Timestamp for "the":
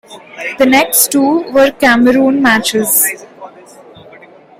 0.57-0.65